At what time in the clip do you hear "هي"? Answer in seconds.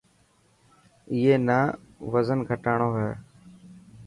2.99-3.11